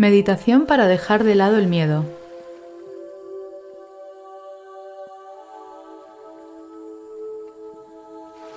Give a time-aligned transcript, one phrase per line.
[0.00, 2.06] Meditación para dejar de lado el miedo.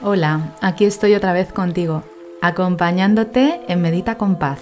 [0.00, 2.04] Hola, aquí estoy otra vez contigo,
[2.40, 4.60] acompañándote en Medita con Paz.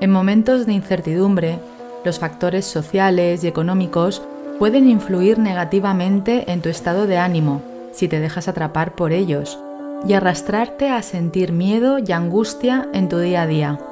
[0.00, 1.58] En momentos de incertidumbre,
[2.04, 4.22] los factores sociales y económicos
[4.60, 9.58] pueden influir negativamente en tu estado de ánimo si te dejas atrapar por ellos
[10.06, 13.87] y arrastrarte a sentir miedo y angustia en tu día a día.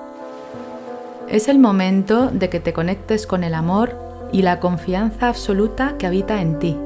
[1.29, 3.97] Es el momento de que te conectes con el amor
[4.30, 6.79] y la confianza absoluta que habita en ti,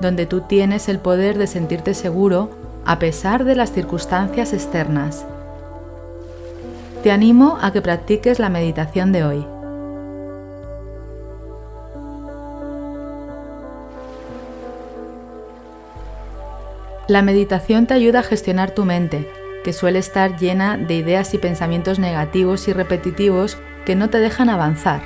[0.00, 2.48] donde tú tienes el poder de sentirte seguro
[2.86, 5.26] a pesar de las circunstancias externas.
[7.02, 9.46] Te animo a que practiques la meditación de hoy.
[17.06, 19.37] La meditación te ayuda a gestionar tu mente
[19.68, 24.48] que suele estar llena de ideas y pensamientos negativos y repetitivos que no te dejan
[24.48, 25.02] avanzar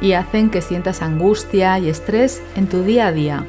[0.00, 3.44] y hacen que sientas angustia y estrés en tu día a día.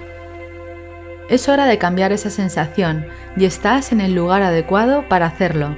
[1.30, 5.78] Es hora de cambiar esa sensación y estás en el lugar adecuado para hacerlo.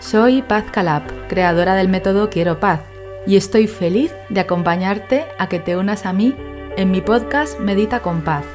[0.00, 2.80] Soy Paz Calab, creadora del método Quiero Paz,
[3.26, 6.34] y estoy feliz de acompañarte a que te unas a mí
[6.78, 8.46] en mi podcast Medita con Paz.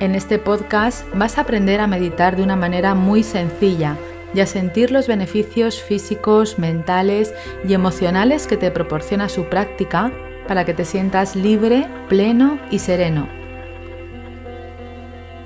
[0.00, 3.96] En este podcast vas a aprender a meditar de una manera muy sencilla
[4.34, 7.32] y a sentir los beneficios físicos, mentales
[7.66, 10.12] y emocionales que te proporciona su práctica
[10.48, 13.28] para que te sientas libre, pleno y sereno.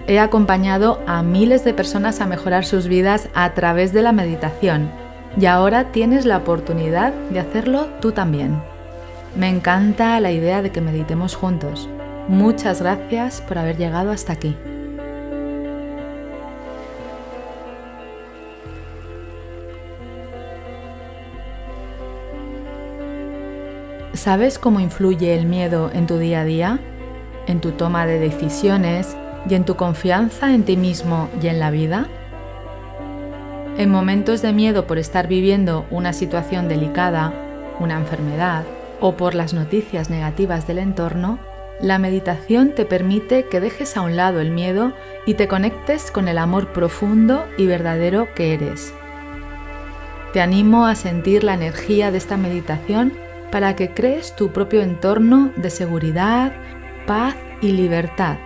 [0.06, 4.90] He acompañado a miles de personas a mejorar sus vidas a través de la meditación
[5.38, 8.62] y ahora tienes la oportunidad de hacerlo tú también.
[9.36, 11.90] Me encanta la idea de que meditemos juntos.
[12.28, 14.54] Muchas gracias por haber llegado hasta aquí.
[24.12, 26.78] ¿Sabes cómo influye el miedo en tu día a día?
[27.46, 29.16] ¿En tu toma de decisiones
[29.48, 32.08] y en tu confianza en ti mismo y en la vida?
[33.78, 37.32] En momentos de miedo por estar viviendo una situación delicada,
[37.80, 38.64] una enfermedad
[39.00, 41.38] o por las noticias negativas del entorno,
[41.80, 44.92] la meditación te permite que dejes a un lado el miedo
[45.26, 48.92] y te conectes con el amor profundo y verdadero que eres.
[50.32, 53.12] Te animo a sentir la energía de esta meditación
[53.50, 56.52] para que crees tu propio entorno de seguridad,
[57.06, 58.36] paz y libertad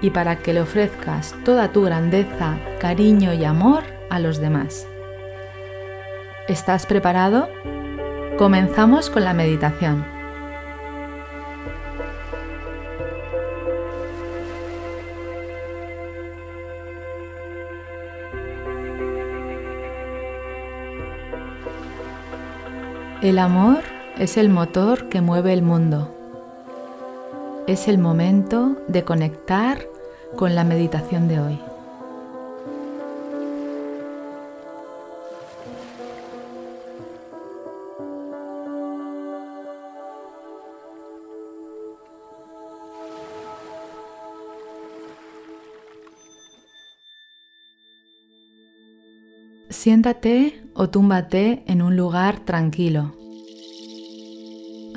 [0.00, 4.86] y para que le ofrezcas toda tu grandeza, cariño y amor a los demás.
[6.46, 7.50] ¿Estás preparado?
[8.38, 10.17] Comenzamos con la meditación.
[23.28, 23.82] El amor
[24.18, 26.14] es el motor que mueve el mundo.
[27.66, 29.86] Es el momento de conectar
[30.34, 31.60] con la meditación de hoy.
[49.68, 53.17] Siéntate o túmbate en un lugar tranquilo.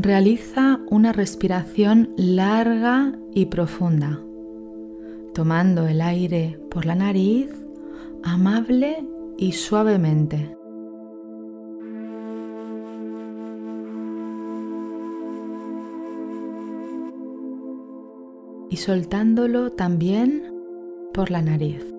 [0.00, 4.20] Realiza una respiración larga y profunda,
[5.34, 7.50] tomando el aire por la nariz
[8.22, 9.04] amable
[9.36, 10.56] y suavemente.
[18.70, 20.54] Y soltándolo también
[21.12, 21.97] por la nariz.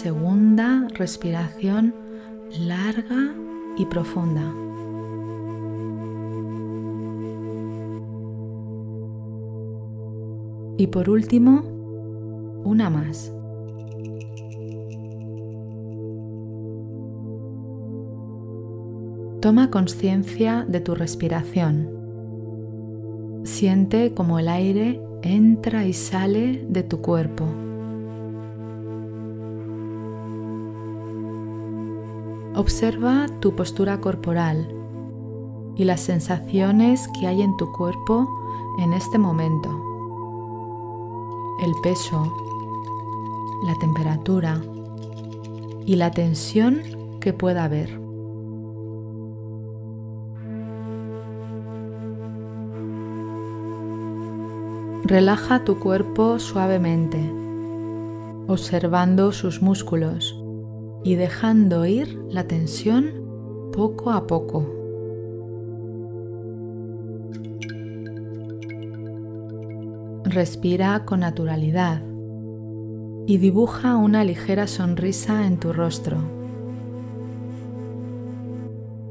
[0.00, 1.94] Segunda respiración
[2.58, 3.34] larga
[3.76, 4.50] y profunda.
[10.78, 11.64] Y por último,
[12.64, 13.30] una más.
[19.42, 21.90] Toma conciencia de tu respiración.
[23.44, 27.44] Siente como el aire entra y sale de tu cuerpo
[32.60, 34.68] Observa tu postura corporal
[35.76, 38.28] y las sensaciones que hay en tu cuerpo
[38.80, 39.70] en este momento.
[41.62, 42.30] El peso,
[43.64, 44.60] la temperatura
[45.86, 46.82] y la tensión
[47.18, 47.98] que pueda haber.
[55.04, 57.32] Relaja tu cuerpo suavemente,
[58.48, 60.39] observando sus músculos
[61.02, 64.66] y dejando ir la tensión poco a poco.
[70.24, 72.02] Respira con naturalidad
[73.26, 76.18] y dibuja una ligera sonrisa en tu rostro.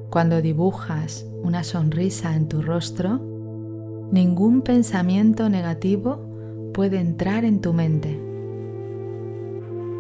[0.09, 3.19] Cuando dibujas una sonrisa en tu rostro,
[4.11, 6.19] ningún pensamiento negativo
[6.73, 8.19] puede entrar en tu mente.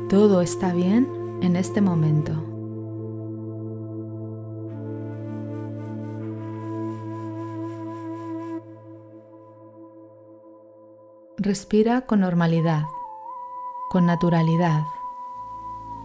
[0.09, 2.33] Todo está bien en este momento.
[11.37, 12.83] Respira con normalidad,
[13.89, 14.83] con naturalidad,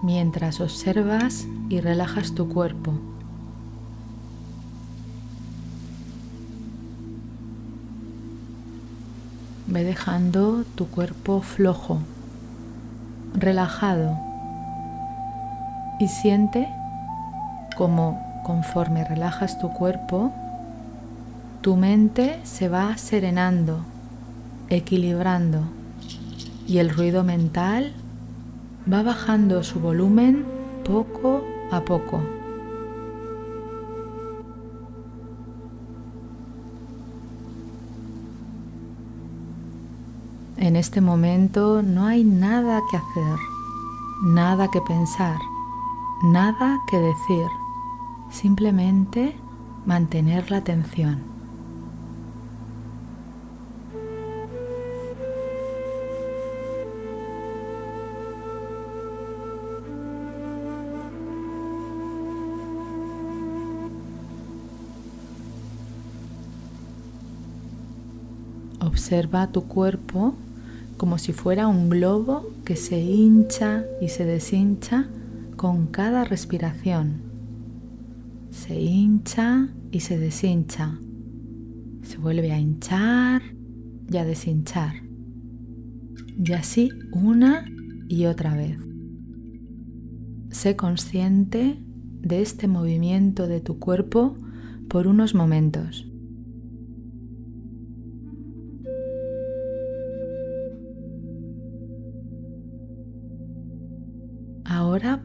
[0.03, 2.93] mientras observas y relajas tu cuerpo.
[9.67, 11.99] Ve dejando tu cuerpo flojo,
[13.35, 14.34] relajado
[15.99, 16.69] y siente
[17.77, 20.33] como conforme relajas tu cuerpo,
[21.61, 23.81] tu mente se va serenando,
[24.69, 25.63] equilibrando
[26.67, 27.93] y el ruido mental
[28.91, 30.45] va bajando su volumen
[30.85, 31.43] poco
[31.73, 32.21] a poco.
[40.57, 43.39] En este momento no hay nada que hacer,
[44.23, 45.37] nada que pensar,
[46.23, 47.47] nada que decir,
[48.31, 49.37] simplemente
[49.85, 51.35] mantener la atención.
[68.81, 70.35] Observa tu cuerpo
[70.97, 75.09] como si fuera un globo que se hincha y se deshincha
[75.57, 77.23] con cada respiración.
[78.51, 80.99] Se hincha y se deshincha.
[82.03, 83.43] Se vuelve a hinchar
[84.11, 84.95] y a deshinchar.
[86.37, 87.65] Y así una
[88.09, 88.79] y otra vez.
[90.51, 91.83] Sé consciente
[92.21, 94.37] de este movimiento de tu cuerpo
[94.89, 96.09] por unos momentos.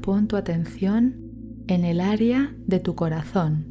[0.02, 1.16] Pon tu atención
[1.68, 3.68] en el área de tu corazón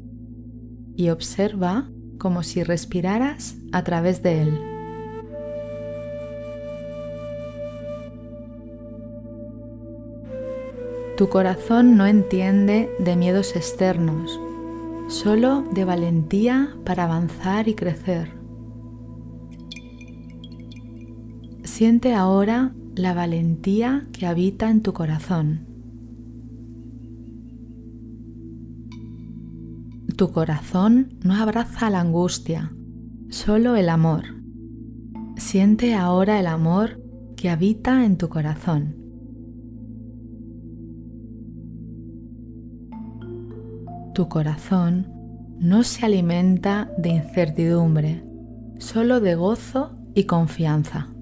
[0.97, 1.89] y observa
[2.19, 4.61] como si respiraras a través de él.
[11.17, 14.41] Tu corazón no entiende de miedos externos,
[15.09, 18.31] solo de valentía para avanzar y crecer.
[21.65, 25.68] Siente ahora la valentía que habita en tu corazón.
[30.19, 32.73] Tu corazón no abraza la angustia,
[33.29, 34.25] solo el amor.
[35.37, 37.01] Siente ahora el amor
[37.37, 38.97] que habita en tu corazón.
[44.13, 45.07] Tu corazón
[45.61, 48.25] no se alimenta de incertidumbre,
[48.81, 51.15] solo de gozo y confianza.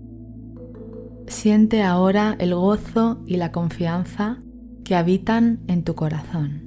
[1.27, 4.39] Siente ahora el gozo y la confianza
[4.85, 6.66] que habitan en tu corazón.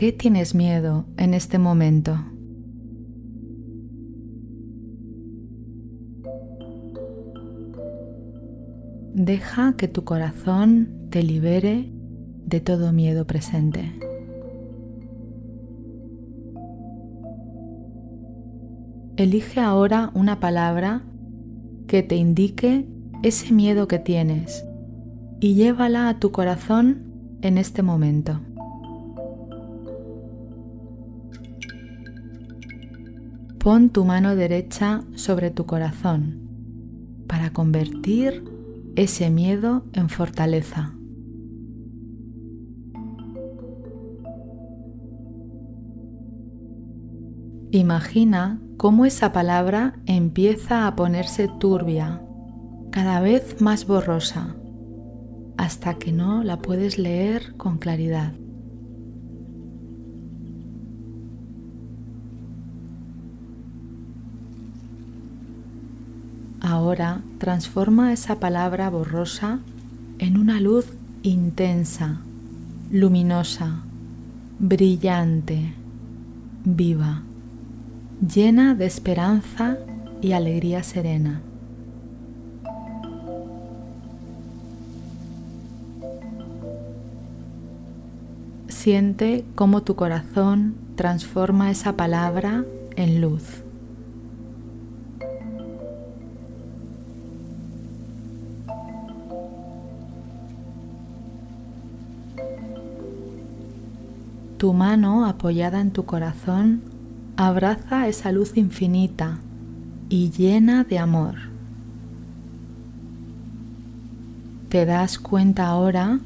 [0.00, 2.18] Qué tienes miedo en este momento?
[9.12, 11.92] Deja que tu corazón te libere
[12.46, 13.92] de todo miedo presente.
[19.18, 21.02] Elige ahora una palabra
[21.86, 22.88] que te indique
[23.22, 24.64] ese miedo que tienes
[25.40, 28.40] y llévala a tu corazón en este momento.
[33.62, 36.48] Pon tu mano derecha sobre tu corazón
[37.26, 38.42] para convertir
[38.96, 40.94] ese miedo en fortaleza.
[47.70, 52.22] Imagina cómo esa palabra empieza a ponerse turbia,
[52.90, 54.56] cada vez más borrosa,
[55.58, 58.32] hasta que no la puedes leer con claridad.
[66.80, 69.58] Ahora transforma esa palabra borrosa
[70.18, 70.86] en una luz
[71.22, 72.22] intensa,
[72.90, 73.82] luminosa,
[74.58, 75.74] brillante,
[76.64, 77.20] viva
[78.26, 79.76] llena de esperanza
[80.22, 81.42] y alegría serena.
[88.68, 92.64] Siente cómo tu corazón transforma esa palabra
[92.96, 93.64] en luz.
[104.70, 106.82] Tu mano apoyada en tu corazón
[107.36, 109.40] abraza esa luz infinita
[110.08, 111.34] y llena de amor.
[114.68, 116.20] Te das cuenta ahora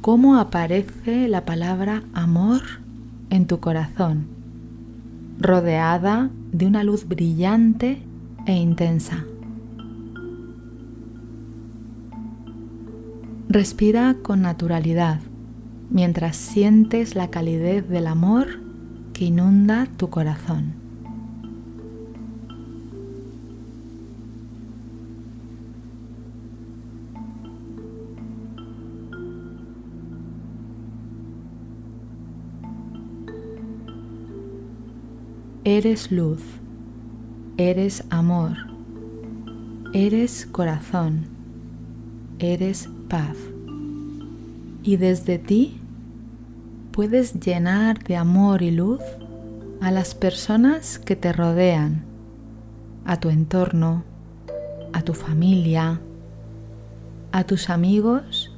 [0.00, 2.62] cómo aparece la palabra amor
[3.30, 4.26] en tu corazón,
[5.38, 8.02] rodeada de una luz brillante
[8.46, 9.24] e intensa.
[13.48, 15.20] Respira con naturalidad
[15.90, 18.60] mientras sientes la calidez del amor
[19.12, 20.74] que inunda tu corazón.
[35.64, 36.42] Eres luz,
[37.56, 38.56] eres amor,
[39.92, 41.26] eres corazón,
[42.38, 43.36] eres paz.
[44.86, 45.80] Y desde ti
[46.92, 49.00] puedes llenar de amor y luz
[49.80, 52.04] a las personas que te rodean,
[53.04, 54.04] a tu entorno,
[54.92, 56.00] a tu familia,
[57.32, 58.54] a tus amigos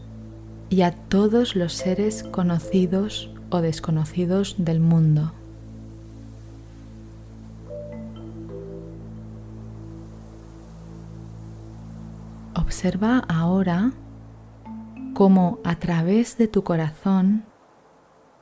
[0.68, 5.32] y a todos los seres conocidos o desconocidos del mundo.
[12.54, 13.92] Observa ahora
[15.18, 17.44] cómo a través de tu corazón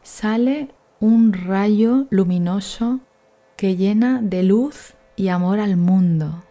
[0.02, 3.00] sale un rayo luminoso
[3.56, 6.45] que llena de luz y amor al mundo.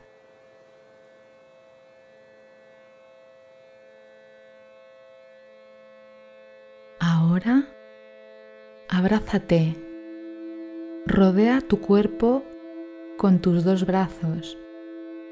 [6.99, 7.67] Ahora
[8.89, 9.75] abrázate,
[11.05, 12.43] rodea tu cuerpo
[13.19, 14.57] con tus dos brazos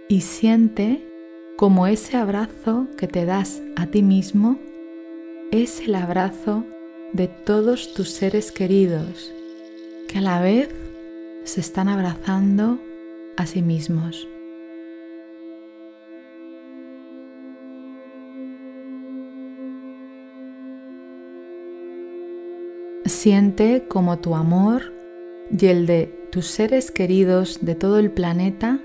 [0.07, 1.03] y siente
[1.57, 4.59] como ese abrazo que te das a ti mismo
[5.61, 6.65] es el abrazo
[7.11, 9.31] de todos tus seres queridos
[10.07, 10.69] que a la vez
[11.43, 12.79] se están abrazando
[13.37, 14.27] a sí mismos.
[23.05, 24.91] Siente como tu amor
[25.55, 28.79] y el de tus seres queridos de todo el planeta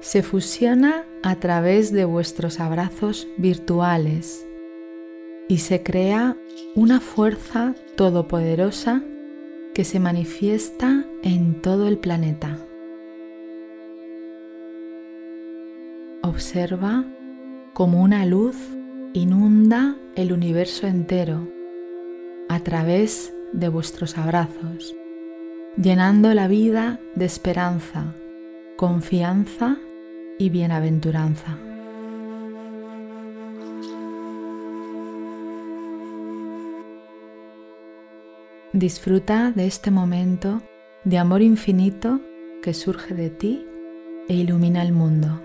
[0.00, 4.49] se fusiona a través de vuestros abrazos virtuales
[5.50, 6.36] y se crea
[6.76, 9.02] una fuerza todopoderosa
[9.74, 12.56] que se manifiesta en todo el planeta.
[16.22, 17.04] Observa
[17.74, 18.54] como una luz
[19.12, 21.48] inunda el universo entero
[22.48, 24.94] a través de vuestros abrazos,
[25.76, 28.14] llenando la vida de esperanza,
[28.76, 29.78] confianza
[30.38, 31.58] y bienaventuranza.
[38.80, 40.62] Disfruta de este momento
[41.04, 42.18] de amor infinito
[42.62, 43.66] que surge de ti
[44.26, 45.38] e ilumina el mundo.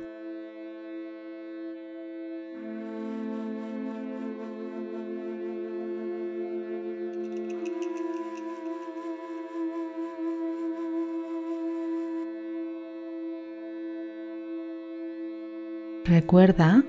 [16.06, 16.86] Recuerda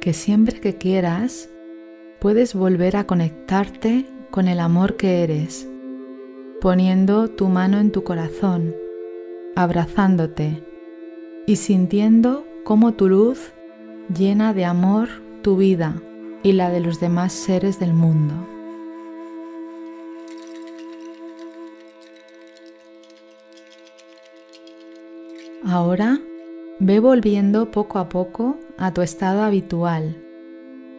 [0.00, 1.50] que siempre que quieras
[2.20, 5.68] puedes volver a conectarte con el amor que eres,
[6.60, 8.74] poniendo tu mano en tu corazón,
[9.54, 10.60] abrazándote
[11.46, 13.52] y sintiendo cómo tu luz
[14.12, 15.08] llena de amor
[15.42, 16.02] tu vida
[16.42, 18.34] y la de los demás seres del mundo.
[25.64, 26.18] Ahora
[26.80, 30.20] ve volviendo poco a poco a tu estado habitual,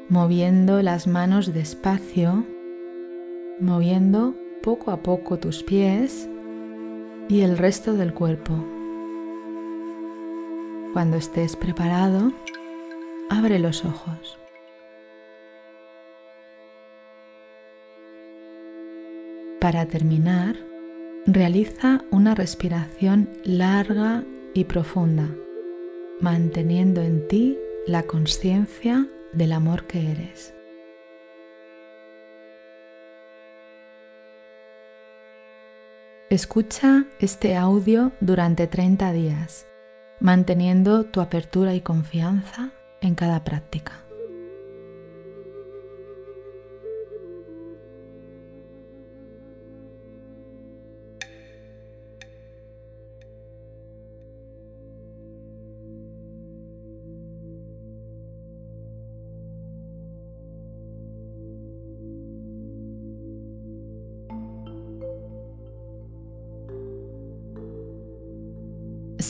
[0.08, 2.46] moviendo las manos despacio
[3.60, 6.30] moviendo poco a poco tus pies
[7.30, 8.54] y el resto del cuerpo.
[10.94, 12.32] Cuando estés preparado,
[13.30, 14.38] abre los ojos.
[19.60, 20.56] Para terminar,
[21.26, 25.28] realiza una respiración larga y profunda,
[26.22, 27.58] manteniendo en ti
[27.88, 30.55] la conciencia del amor que eres.
[36.32, 39.68] Escucha este audio durante 30 días,
[40.20, 44.05] manteniendo tu apertura y confianza en cada práctica.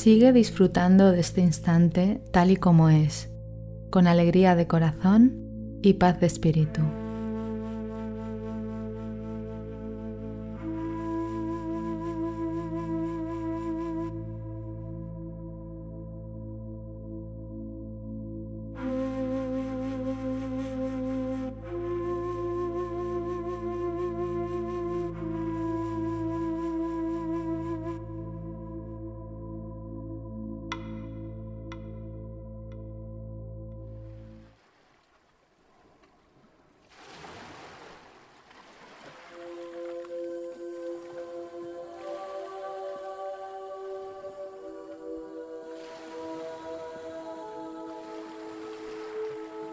[0.05, 3.31] Sigue disfrutando de este instante tal y como es,
[3.89, 6.81] con alegría de corazón y paz de espíritu.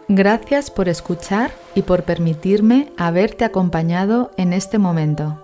[0.09, 5.39] Gracias por escuchar y por permitirme haberte acompañado en este momento.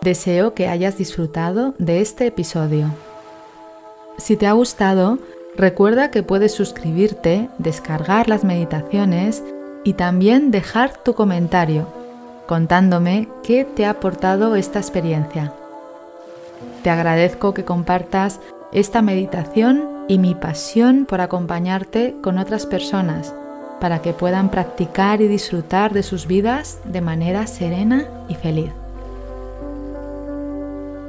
[0.00, 2.94] Deseo que hayas disfrutado de este episodio.
[4.16, 5.18] Si te ha gustado,
[5.56, 9.42] recuerda que puedes suscribirte, descargar las meditaciones
[9.82, 11.86] y también dejar tu comentario
[12.46, 15.52] contándome qué te ha aportado esta experiencia.
[16.84, 18.38] Te agradezco que compartas
[18.72, 23.34] esta meditación y mi pasión por acompañarte con otras personas
[23.80, 28.70] para que puedan practicar y disfrutar de sus vidas de manera serena y feliz.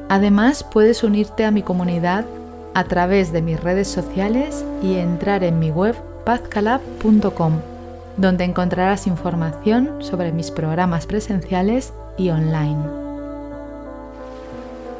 [0.09, 2.25] Además, puedes unirte a mi comunidad
[2.73, 7.53] a través de mis redes sociales y entrar en mi web pazcalab.com,
[8.17, 12.77] donde encontrarás información sobre mis programas presenciales y online.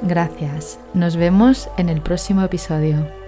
[0.01, 3.26] Gracias, nos vemos en el próximo episodio.